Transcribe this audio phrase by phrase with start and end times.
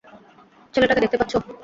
[0.73, 1.33] ছেলেটাকে দেখতে পাচ্ছ?